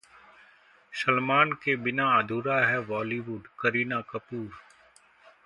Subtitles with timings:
[0.93, 4.49] सलमान के बिना अधूरा है बॉलीवुड: करीना कपूर